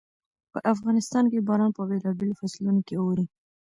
[0.51, 3.25] په افغانستان کې باران په بېلابېلو فصلونو کې اوري.